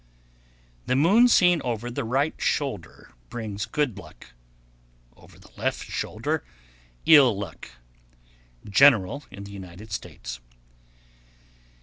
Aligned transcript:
The 0.87 0.95
moon 0.95 1.27
seen 1.27 1.61
over 1.63 1.91
the 1.91 2.03
right 2.03 2.33
shoulder 2.41 3.13
brings 3.29 3.67
good 3.67 3.99
luck; 3.99 4.33
over 5.15 5.37
the 5.37 5.51
left 5.57 5.85
shoulder, 5.85 6.43
ill 7.05 7.37
luck. 7.37 7.73
_General 8.65 9.23
in 9.29 9.43
the 9.43 9.51
United 9.51 9.91
States. 9.91 10.39